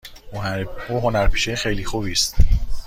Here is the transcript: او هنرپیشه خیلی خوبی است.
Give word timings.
او 0.89 0.99
هنرپیشه 0.99 1.55
خیلی 1.55 1.85
خوبی 1.85 2.11
است. 2.11 2.35